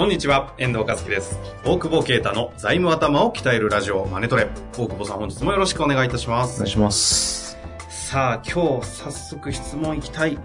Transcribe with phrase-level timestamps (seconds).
[0.00, 1.38] こんにちは、遠藤和樹です。
[1.62, 4.48] 大久保啓太の財務頭を鍛えるラジオマネトレ。
[4.72, 6.70] 大久保さん本日もよろしくお願いいたしますお願い。
[6.70, 7.58] します。
[7.90, 10.38] さあ、今日早速質問いきたい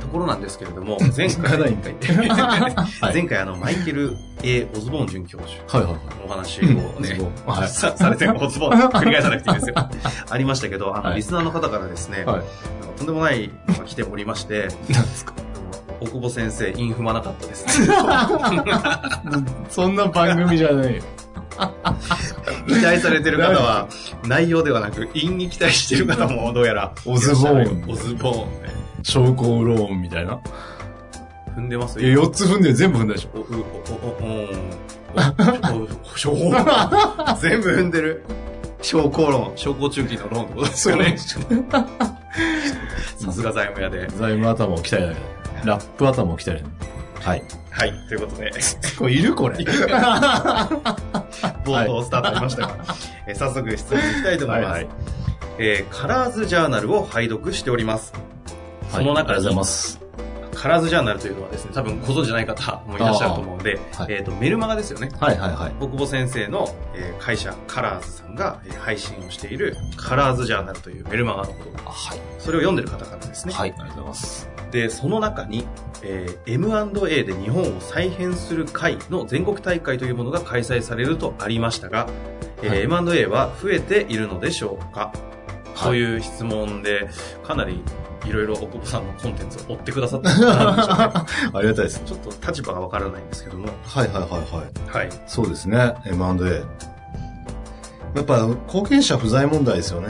[0.00, 1.94] ところなんですけれども、 前まだいいんかい
[2.28, 4.68] はい前回あの、マイケル A.
[4.76, 6.02] オズボーン准教授はいはいはい。
[6.24, 9.74] お話をねオズボーンはいさされて、オズボーン 繰り返さなくていいですよ。
[10.30, 12.24] ありましたけど、あの、はいリスナーの方からですね、
[12.96, 15.32] とんでもないのが来ておりまして、 なんですか？
[16.00, 17.66] 大久保先生、インフマなかったです。
[19.68, 21.02] そんな番組じゃないよ。
[22.66, 23.86] 期待されてる方は、
[24.24, 28.70] 内容ではなく、因に期待してる方もどうやら、オズボーンオズボーンね。
[29.02, 30.38] 証拠ローンみたいな。
[31.56, 33.38] 踏んでますいや、4つ踏んで全部踏んだでしょ。
[33.38, 33.58] お、うお、お、
[34.08, 34.20] お、お、
[37.40, 38.24] 全部踏んでる。
[38.82, 41.14] 証拠論、証拠中期の論ってことですよね。
[41.18, 41.38] さ
[43.32, 44.06] すが財務屋で。
[44.08, 45.39] 財務頭を鍛えなきゃ。
[45.64, 46.66] ラップ頭を鍛えなきゃ。
[47.30, 47.42] はい。
[47.70, 48.50] はい、ということで、
[48.98, 49.56] これいるこれ。
[51.64, 52.76] 冒頭スタートありましたが、
[53.26, 54.70] えー早速質問に行きたいと思います。
[54.70, 54.92] はいはい
[55.58, 58.12] えーカラーズジャーナルを拝読しております。
[58.90, 60.00] その中にありがとうございます。
[60.54, 65.08] カラーズジャーナルというのはですね、多分ご存知ない方もいらっしゃると思うので、はいえっ、と、メルマガですよね。
[65.18, 65.72] はいはいはい。
[65.80, 72.18] 大久保先生の、えー会社カラーズさんが、えー配信をしているカラーズジャーナルというメルマガのことが、はい。
[72.38, 73.54] それを読んでる方からですね。
[73.54, 73.70] はい。
[73.70, 74.48] ありがとうございます。
[74.70, 75.66] で、その中に、
[76.02, 82.08] えー M&A で日本を再編する会の全国大会というものが開催されるとありましたが、
[82.62, 85.30] えーはい M&A は増えているのでしょうか、はい
[85.90, 87.08] という質問で、
[87.42, 87.82] かなり
[88.26, 92.02] いろいろ大久保さんのコンテンツを追ってくださったんでしょうね ありがたいです。
[92.04, 94.64] ちょっと立場がわからないんですけども、はいはいはいは
[94.98, 94.98] い。
[94.98, 95.08] はい。
[95.26, 95.94] そうですね。
[96.04, 96.62] M&A。
[98.14, 100.08] やっぱ、後継者不在問題ですよね。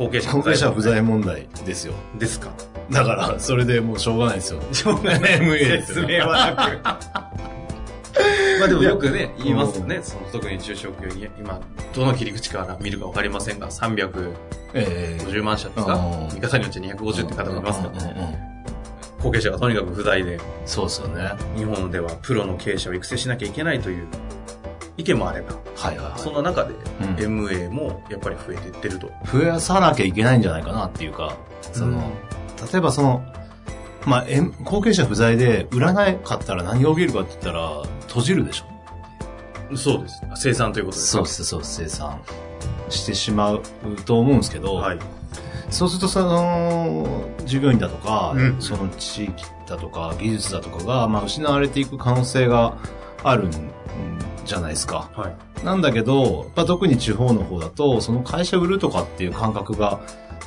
[0.00, 1.92] 後継者後継者不在問題ですよ。
[2.18, 2.50] ですか？
[2.90, 4.62] だから、それでもうしょうがないですよ。
[4.72, 5.40] しょうがない。
[5.40, 6.82] MA です説明はなく。
[8.60, 10.00] まあでもよくね、言いますよね。
[10.02, 11.60] その特に中小企業に、今、
[11.94, 14.34] どの切り口から見るかわかりませんが、350
[14.72, 15.94] ええ万社ですか？
[15.94, 16.34] うん。
[16.34, 18.50] 見方によって250って方もいますから、うんうんうん
[19.22, 21.32] 後継者がとにかく不在で、そうですよね。
[21.54, 24.06] 日本ではプロの経営者を育成しなきゃいけないという
[25.00, 29.10] 意見もあれば、はいはいそんな中で、うん MA もやっぱり増えていってると。
[29.32, 31.36] 増やさなきゃいけないんじゃないかなっていうか、
[31.72, 32.12] その、
[32.72, 33.24] 例えばその、
[34.06, 39.76] まあ、え後継者不在で売らなかったら何が起きるかって言ったら、閉じるでしょ。
[39.76, 40.22] そうです。
[40.36, 42.20] 生産ということですかそうです、そうです、生産
[42.88, 43.62] してしまう
[44.04, 44.98] と思うんですけど、はい。
[45.70, 52.76] そうするとその、従業員だとか、うんその地域だとか、技術だとかが、まあ、失われていく可能性が
[53.22, 53.50] あるん
[54.44, 55.10] じゃないですか。
[55.14, 55.64] はい。
[55.64, 60.00] なんだけど、やっぱ特に地方の方だと、その会社売るとかっていう感覚が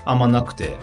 [0.05, 0.77] あんまなくて、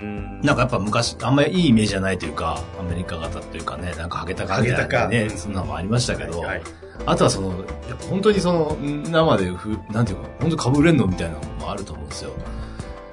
[0.00, 6.62] うんなんかやっぱ昔、あんまりいいイメージじゃないというか、アメリカ型っていうかね、なんかハゲタカハゲタカなね、そんなのもありましたけど、はい。
[7.04, 7.54] あとはその、や
[7.94, 12.30] っぱ本当にその、生でふ、なんていうか、本当に株売れんのみたいなのもあると思うんですよ。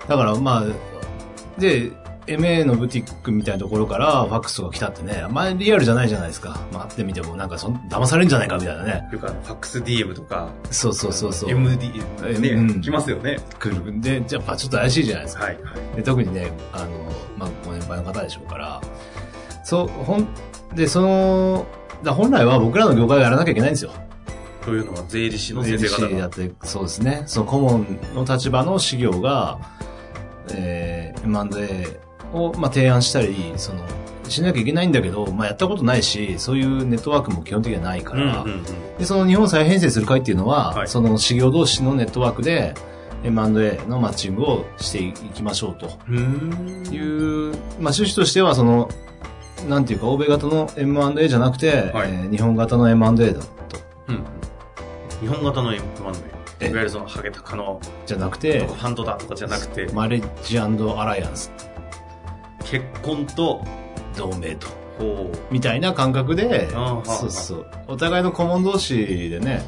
[0.07, 1.91] だからまあ、で、
[2.27, 6.65] MA のブティックみたいなところからファックスとか来たってね、あんまりリアルじゃないじゃないですか。
[6.71, 9.09] まあ、会ってみてもなんかそん、騙されるんじゃないかみたいなね。
[9.11, 11.51] よくあの、ファックス DM とか、そうそうそうそう。
[11.51, 11.89] MD、
[12.39, 13.37] ね、うん来ますよね。
[13.59, 14.01] 来る。
[14.01, 15.43] で、やっぱちょっと怪しいじゃないですか。
[15.43, 15.59] はい、は
[15.93, 15.95] い。
[15.97, 16.87] で特にね、あの、
[17.37, 18.81] まあ、ご年配の方でしょうから、
[19.63, 20.27] そう、ほん、
[20.75, 21.65] で、その、
[22.03, 23.91] だ本来は僕らの業界がやらなきゃいけないんですよ。
[24.63, 26.19] というのは税理士の先生方が。
[26.19, 27.23] だって、そうですね。
[27.25, 29.59] その顧問の立場の事業が、
[30.53, 31.99] えー、M&A
[32.33, 33.79] を、まあ、提案したり、その、
[34.29, 38.63] しなきゃいけないんだけど、まあ、やったことないし、そういうネットワークも基本的にはないから、うんうんうん。
[38.97, 40.87] で、その日本再編成する会っていうのは、はい。
[40.87, 42.73] その事業同士のネットワークで
[43.23, 45.89] M&A のマッチングをしていきましょうと。
[46.09, 46.87] うん。
[46.91, 47.57] いう、まあ、
[47.91, 48.89] 趣旨としては、その、
[49.67, 52.09] なんていうか、欧米型の M&A じゃなくて、はい。
[52.09, 53.47] えー日本型の M&A だと。
[54.07, 54.23] うん
[55.21, 55.83] 日本型の M&A。
[56.59, 61.51] えいわゆるそのハゲタカの、じゃなくてファンドだとかじゃなくて、マレッジアライアンス、
[62.73, 63.63] 結婚と、
[64.17, 64.67] 同盟と。
[65.51, 67.67] みたいな感覚でそうそう。
[67.87, 69.61] お互いの顧問同士でね、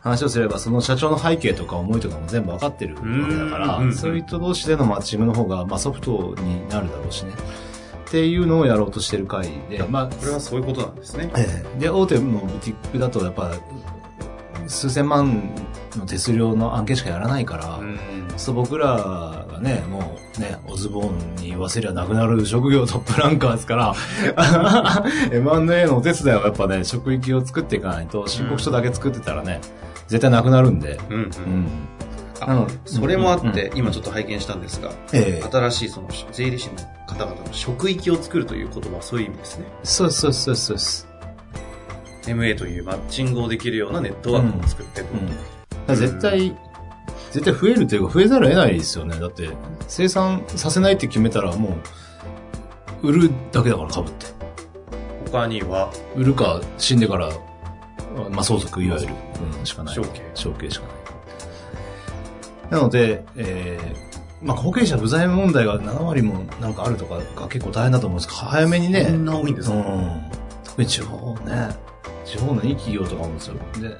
[0.00, 7.32] 話をすれば、その社長の背景とか思いとかも全部わかってるわけだから、うんそういう人同士でのマッチングの方が、まあソフトになるだろうしね。
[7.32, 11.30] っていうのをやろうとしてる回で、まあ、これはそういうことなんですね。
[11.36, 13.52] ええで、大手のブティックだとやっぱ、
[14.66, 15.54] 数千万
[15.96, 17.98] の手数料の案件しかやらないから、うん。
[18.36, 23.94] そう僕らがね、もうね、オズボーンに言わせりゃなくなる職業トップランカーですから、
[25.32, 29.60] M&A のお手伝いはやっぱね、職域を作っていかないと、申告書だけ作ってたらね、
[30.08, 30.98] 絶対なくなるんで。
[31.08, 31.22] うん。
[31.22, 31.30] う。
[31.46, 31.68] うんん。
[32.40, 36.74] あなのそれもあって、うん今ちょっと拝見したんですが、ええ新しいその税理士の
[37.06, 39.66] 方々の職域を作るという言葉はそういう意味ですね。
[39.82, 41.08] そうそうそうそうです。
[42.22, 45.12] MA というマッチングをできるようなネットワークを作っていく。
[45.12, 45.26] うん。
[45.28, 45.38] だか
[45.88, 46.56] ら絶対、
[47.34, 49.18] 絶対増えるというか増えざるを得ないですよね。
[49.18, 49.48] だって、
[49.88, 51.76] 生産させないって決めたらも
[53.02, 54.26] う、売るだけだから株って。
[55.32, 57.30] 他には、売るか死んでから、
[58.30, 59.14] まあ相続いわゆる、
[59.58, 59.94] うん、しかない。
[59.96, 60.94] 承継承継しかない。
[62.70, 70.22] なので、えー、まあ後継者不在問題が7割もなんかあるとかが結構大変だと思うんですけど、早めにね、そんな多いんですか、うん。
[70.62, 71.70] 特に地方ね、
[72.24, 73.54] 地方のいい企業とかもですよ。
[73.80, 73.96] で、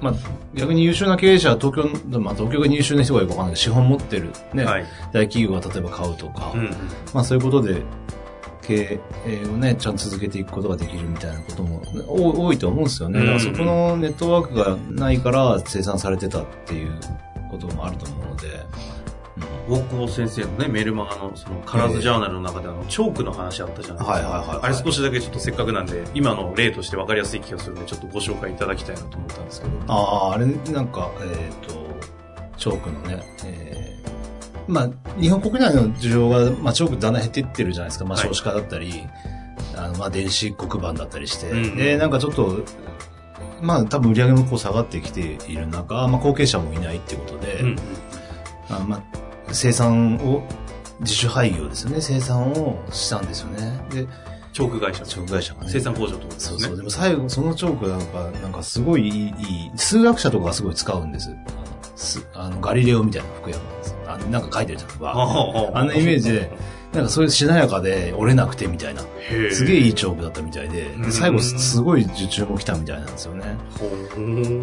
[0.00, 0.14] まあ
[0.54, 4.84] 逆に優秀な経営者は東京、まあ東京が優秀な人がいるかわかんない資本持ってるね、はい。
[5.12, 6.70] 大企業が例えば買うとか、うんうん。
[7.12, 7.82] まあそういうことで、
[8.62, 13.18] 経営をね、ちゃんと続けていくことができるみたいなこともお多いと思うんですよね。
[13.18, 16.92] だからそこのネットワークがないから生産されてたっていう
[17.50, 18.48] こともあると思うので、
[19.68, 24.12] 大久保先生のね、メールマガの、その、カラーズジャーナルの中であの、チョークの話あったじゃないですか。
[24.12, 29.72] はいはいはいはいあれ少しだけちょっとせっかくなんで、今の例として分かりやすい気がするんで、ちょっとご紹介いただきたいなと思ったんですけど。
[29.88, 31.74] ああ、あれなんか、えっ、と、
[32.56, 33.92] チョークのね、えー
[34.68, 38.04] まあ、日本国内の需要が、まあ、チョークだんだん減っていってるじゃないですか。
[38.04, 39.04] まあ、はい少子化だったり、
[39.76, 42.60] あの、まあ、電子黒板だったりして、うんで、なんかちょっと、
[43.60, 47.76] まあ、多分売り上げもこう下がってきている中、まあ、後継者もいないってことで、うん。
[48.70, 49.02] あまあ、
[49.52, 50.42] 生産を、
[51.00, 52.00] 自主廃業ですよね。
[52.00, 53.86] 生産をしたんですよね。
[53.90, 54.06] で、
[54.52, 55.04] チョーク会社。
[55.04, 55.70] チョーク会社がね。
[55.70, 56.38] 生産工場とですね。
[56.38, 56.76] そうそう。
[56.76, 61.30] でも最後、そのチョークなんか、なんかすごいいい、数学者とかがすごい使うんです。
[61.30, 63.56] あのすあのガリレオみたいな服屋
[64.06, 64.90] あのなんか書いてるじゃん。
[65.76, 66.50] あのイメージで、
[66.92, 69.02] なんかそういうしなやかで折れなくてみたいな。
[69.30, 69.94] へすげえいいい。
[69.94, 73.56] チョークだったみたいで、うんで最後すすごい受注も来たみたいなんですよね。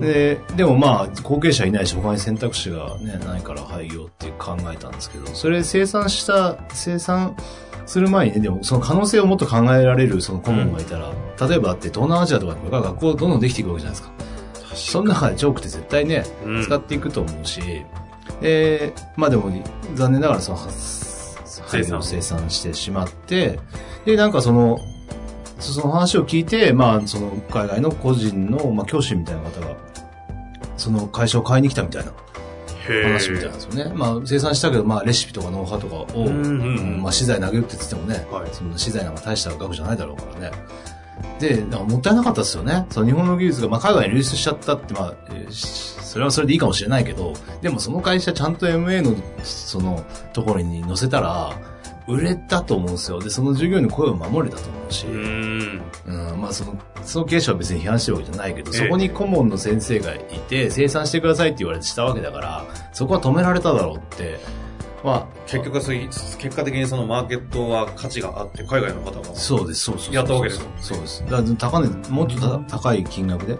[0.01, 7.35] で、でもまあ、後継者いないし、他に選択肢がね、ないから廃業って考えたんですけど、それ生産した、生産
[7.85, 11.11] する前にね、でもその可能性をもっと考えられるその顧問がいたら、
[11.47, 14.75] 例えばだって東南アジアとかでこれから学校どんどんできていくわけじゃないですか。
[14.75, 17.61] その中でチョークって絶対ね、うん使っていくと思うし、
[18.41, 19.51] えー、まあでも、
[19.95, 20.57] 残念ながらその、
[21.69, 23.59] 廃業を生産してしまって、
[24.05, 24.79] で、なんかその、
[25.59, 29.75] その話を聞いて、まあ、その海外の個人の、まあ、教師みたいな方が、
[30.77, 32.11] その会社を買いに来たみたいな
[33.03, 33.93] 話みたいなんですよね。
[33.93, 40.51] まあ、生産したけど、まあ、レシピとかノウハウとかを、うんうんうんまあ、資材投げ打ってって言ってもね、はいその資材なんか大した額じゃないだろうからね。
[41.39, 42.85] で、なんかもったいなかったですよね。
[42.89, 50.03] その日本の技術が、まあ、海外に流出しちゃったって、まあ、えそれはそれでいいかもしれないけど、でもその会社ちゃんと MA の、その、
[50.33, 51.53] ところに載せたら、
[52.07, 53.19] 売れたと思うんですよ。
[53.19, 55.81] で、その従業員の声を守れたと思うし、うーん。
[56.07, 60.19] うん、まあその、その経営者は別に批判してるわけじゃないけど、ええそこに顧問の先生がい
[60.49, 64.39] て、生産してくださいって言われてしたわけだから、そこは止められただろうって、
[65.03, 69.35] まあ、結局はそういう、結果的にそのマーケットは価値があって、海外の方が。
[69.35, 70.13] そうです、そうそう。
[70.13, 71.23] やったわけですよそうです。
[71.25, 73.57] だから高値、もっとた高い金額で、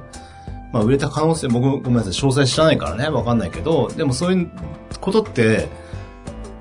[0.74, 4.52] まあ売れた可能性、僕ごめんなさい、詳細知らないからね、わかんないけど、でもそういう
[5.00, 5.70] ことって、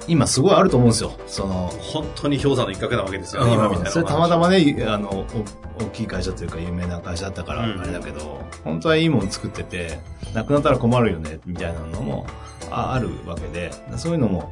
[0.06, 1.12] 今すごいあると思うんですよ。
[1.26, 3.90] その、本当に氷山の一角なわけですよね、今みたいな。
[3.90, 10.00] それたまたまね、あの、お大きい会社というか有名な会社だったからうんあれだけど、本当はいいもの作ってて、
[10.34, 12.26] なくなったら困るよね、みたいなのも
[12.70, 14.50] ああるわけで、そういうのも、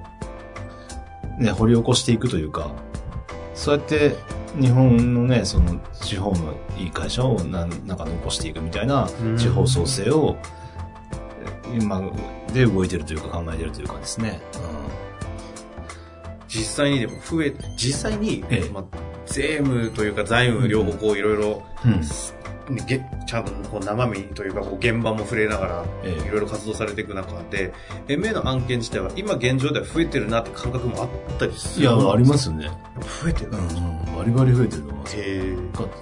[1.39, 2.73] ね、掘り起こしていくというか、
[3.55, 4.17] そうやって
[4.61, 9.37] 日本のね、その地方のいい会社をなんなんか残していくみたいなうん。
[9.37, 10.37] 地方創生を、
[11.79, 12.01] 今
[12.53, 14.41] で動いてるというか考えてるというかですね。
[16.49, 18.71] 実際にでも増え、実際に、ええ。
[18.71, 18.85] まあ、
[19.27, 21.63] 税務というか財務両方こういろいろ、
[22.87, 27.73] げちゃんとこう生身というかこう現場も触れながらええいろいろ活動されていく中で、
[28.09, 31.09] MA の案件自体は今現状では増えてるなって感覚もあっ
[31.39, 32.71] たりするいや、ありますよね。
[33.23, 33.51] 増えてる？
[33.53, 35.23] うん、うん、バリバリ増えてると思いますよ。
[35.23, 35.93] へえだって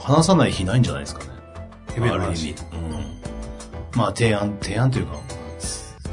[0.00, 1.30] 話さない日ないんじゃないですかね。
[1.94, 2.54] 夢の話ある意味。
[2.72, 3.98] うん。
[3.98, 5.12] まあ、提案、提案というか、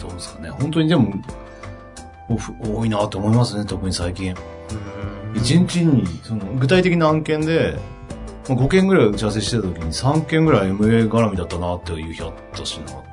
[0.01, 0.49] どうですかね。
[0.49, 1.13] 本当にでも、
[2.27, 4.33] 多いなと思いますね、特に最近。
[5.35, 7.77] 一日に、その、具体的な案件で、
[8.47, 13.03] まあ5件ぐらい打ち合わせしてた時に3件ぐらい MA 絡みだったなっていう日あったしな。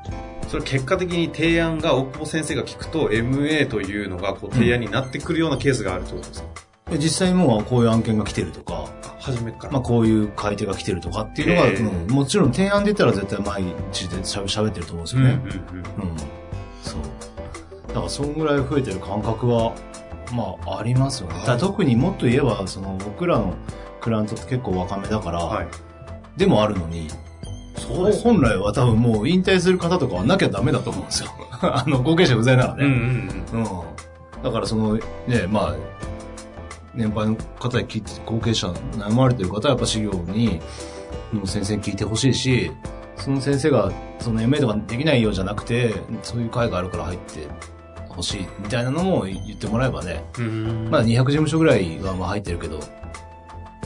[0.48, 6.48] それ結果的に提案が大久保先生が聞くと MA というのがこう提案になってくるようなケースがあるってことですか、
[6.90, 8.86] で実際もうこういう案件が来てるとか、
[9.18, 9.72] 初めから。
[9.72, 13.62] まあこういう買い手が来てるとかっていうのが、ええうんもちろん提案出たら絶対毎
[13.92, 15.30] 日でしゃ喋ってると思うんですよね。
[15.30, 16.18] うんうんうんうん。
[16.82, 17.88] そう。
[17.88, 19.72] だからそんぐらい増えてる感覚は、
[20.32, 21.34] まあありますよね。
[21.46, 23.54] はい特にもっと言えば、その僕らの
[24.02, 25.66] クラントって結構若めだから、はい。
[26.36, 27.08] でもあるのに、
[27.76, 28.22] そうです。
[28.22, 31.30] 本来は多分もう引退する方とかはなきゃダメだと思うんですよ。
[31.62, 32.86] あの、後継者不在ならうんうね。
[32.86, 33.60] んうん。
[33.60, 34.42] うん。
[34.42, 35.00] だからその、ね、
[35.48, 35.74] まあ、
[36.94, 40.60] 年配の方に聞いて、後継者悩まれてる方はやっぱ修行に、
[41.32, 42.70] の先生に聞いてほしいし、
[43.16, 47.46] その先生が、その MA とかできないようじゃなくて、そういう会があるから入って
[48.08, 52.80] ほしいみたいなのも言ってもらえばね、うんまあ200事務所ぐらいはまあ入ってるけど、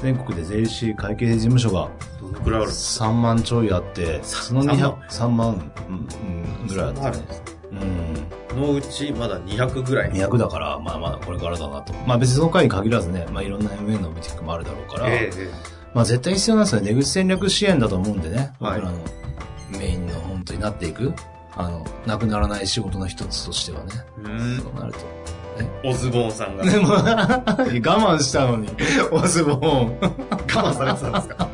[0.06, 6.08] 全国で税理士会計事務所がどのくらいあるんです3万ちょいあって、その3 200万、3万、うん
[6.60, 7.06] うん、ぐらいあってね。
[7.06, 7.74] あるんですう
[8.54, 8.60] ん。
[8.60, 10.12] のうちまだ200ぐらい。
[10.12, 11.92] 200だから、まあまだこれからだなと。
[12.06, 15.50] まあ別にその回に限らずね、まあいろんな MA のブティックもあるだろうから、ええ
[15.92, 16.94] まあ絶対必要なんですよね。
[16.94, 18.52] 出口戦略支援だと思うんでね。
[18.60, 18.98] はい僕らの
[19.76, 21.12] メインの本当になっていく。
[21.56, 23.92] あの、なくならない仕事の一つとしてはね。
[24.22, 25.00] うんそうなると。
[25.84, 26.64] オズボーンさんが。
[26.64, 27.02] でも、 我
[27.56, 28.68] 慢したのに、
[29.10, 29.98] オズボーン。
[30.00, 30.08] 我
[30.46, 31.48] 慢されてたんですか？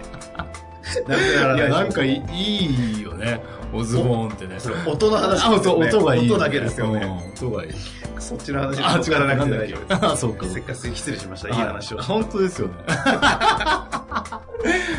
[1.57, 3.41] いや、なんかいいいいよね。
[3.73, 4.57] オズボーンってね。
[4.59, 7.01] それ音の話ね音がいい、音だけですよね。
[7.01, 7.49] うん。
[7.49, 7.71] 音がいい。
[8.19, 10.13] そっちの話あ、違う、なんだっ。
[10.13, 10.45] あ、そうか。
[10.47, 10.55] す。
[10.55, 11.49] せっかく失礼しました。
[11.49, 12.03] いい話をあ。
[12.03, 12.75] 本当ですよね。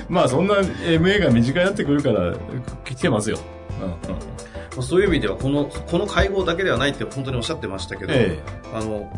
[0.10, 2.34] まあそんな MA が身近になってくるから
[2.84, 3.38] 来てますよ。
[3.80, 4.33] うんうん、まあ
[4.82, 8.40] そういう意味では、この、この会合だけではないって本当におっしゃってましたけど、え
[8.74, 9.12] あの、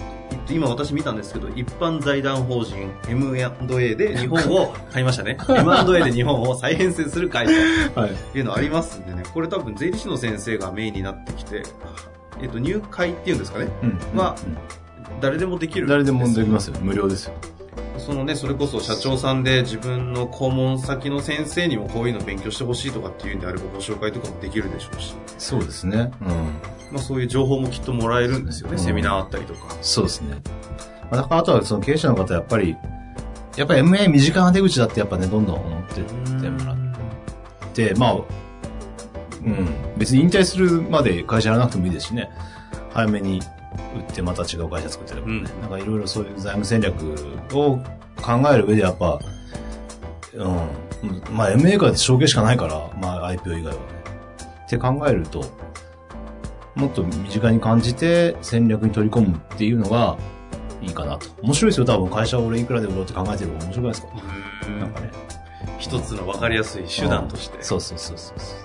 [0.49, 5.37] 今私見たんですけど、一般財団法人 M&A で日本を買いましたね。
[5.47, 7.99] M&A で日本を再編成する会社え。
[7.99, 8.11] はい。
[8.11, 11.63] っていうのありますんでね、これ多分税理士の先生がメインになってきて、
[12.41, 13.67] えっと、入会っていうんですかね。
[13.81, 13.99] うん。
[14.13, 14.85] まあうん
[15.21, 15.87] 誰でもできる。
[15.87, 16.77] 誰でもできますよ。
[16.81, 17.33] 無料ですよ。
[18.05, 26.11] そのね、それこそ社長さんで自分の顧問先の先生にもこういうの勉強してほしいとかっていうんであればご紹介とかもできるでしょうし、そうですね。
[26.21, 26.29] うん。
[26.91, 29.75] まあそういう情報もきっともらえるんですよね、うんセミナーあったりとか。
[29.81, 30.39] そうですね。
[31.09, 32.77] まあ、だからあとはその経営者の方やっぱり、
[33.57, 36.77] やっぱり MA 身近な出口だってやっぱね、どんどん思ってってもらっ
[37.73, 39.67] て、まあ、うん。
[39.97, 42.29] 別に引退するまで会社やらなくてもいいですしね。
[42.93, 43.41] 早めに
[43.95, 45.33] 売ってまた違う会社作ってればね。
[45.33, 46.95] うんなんかいろいろそういう財務戦略
[47.53, 47.77] を
[48.21, 49.19] 考える上でやっぱ、
[50.33, 50.69] うん。
[51.31, 53.79] まあ MA からって証券しかないから、まあ IPO 以外はね。
[54.65, 55.45] って考えると、
[56.75, 60.17] もっと身近に感じて戦略に取り込むっていうのが
[60.81, 61.27] いいかなと。
[61.41, 64.07] 面白いですよ、多分会社を俺いくらで売ろうって考えてる方が面白くないですか、
[64.79, 65.11] なんかね。
[65.77, 68.39] 一つの分かりやすい手段として、そうそうそうそう。
[68.39, 68.64] そう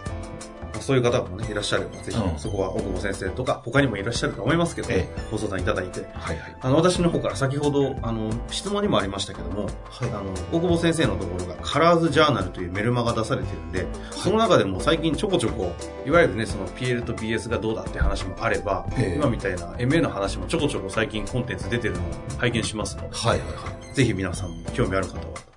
[0.97, 2.39] いう方もね、いらっしゃれば、ぜひ、うん。
[2.39, 6.57] そこは大久保先生とか、他にもいらっしゃると思いますけど、えご相談いただいて、はいはい。
[6.61, 9.69] あの、私の方から先ほど、あの、質問にもありましたけども、
[10.01, 15.73] あの、大久保先生のところが、カラーズジャーナルというメルマガ出されてるんで、その中でも最近ちょこちょこ、
[16.07, 19.17] いわゆるね、その PL と BS がどうだって話もあれば、ええ。
[19.17, 22.05] 今みたいな MA の話もちょこちょこ最近コンテンツ出てるのを
[22.39, 23.55] 拝見しますので、はいはいは
[23.93, 23.95] い。
[23.95, 25.50] ぜひ皆さんも興味ある方は、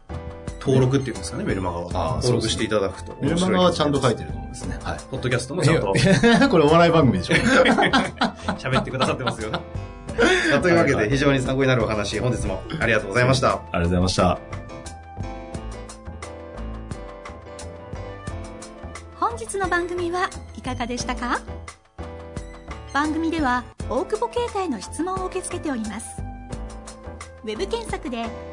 [0.65, 2.15] 登録っていうんですかね、メルマガは。
[2.17, 3.37] 登録していただくとメル。
[3.39, 4.79] マガはちゃんと書いてると思うんですね。
[4.83, 4.97] はい。
[5.11, 5.87] ポッドキャストもちゃんと
[6.49, 7.35] これお笑い番組でしょ
[8.57, 9.51] 喋ってくださってますよ
[10.61, 13.49] というわけで非常に参考になるお話、本日もありがとうございました。
[13.49, 14.37] ありがとうございました。
[19.19, 21.41] 本日の番組はいかがでしたか？
[22.93, 26.21] 番組では大久保携帯の質問を受け付けております
[27.43, 28.25] ウェブ検索で「